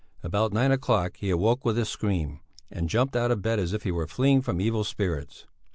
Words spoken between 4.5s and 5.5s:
evil spirits.